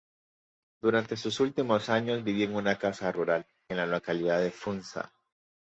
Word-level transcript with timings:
Durante 0.81 1.15
sus 1.15 1.39
últimos 1.41 1.87
años 1.89 2.23
vivió 2.23 2.45
en 2.45 2.55
una 2.55 2.79
casa 2.79 3.11
rural 3.11 3.45
en 3.69 3.77
la 3.77 3.85
localidad 3.85 4.39
de 4.41 4.49
Funza. 4.49 5.11